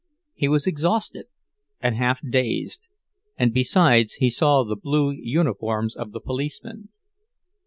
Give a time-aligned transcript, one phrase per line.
[0.33, 1.27] He was exhausted
[1.79, 2.87] and half dazed,
[3.37, 6.89] and besides he saw the blue uniforms of the policemen.